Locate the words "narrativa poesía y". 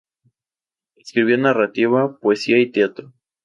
1.37-2.71